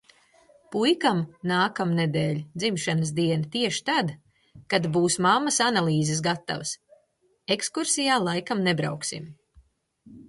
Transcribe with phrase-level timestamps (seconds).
[0.75, 1.19] Puikam
[1.51, 4.11] nākamnedēļ dzimšanas diena tieši tad,
[4.75, 6.75] kad būs mammas analīzes gatavas.
[7.59, 9.33] Ekskursijā laikam nebrauksim.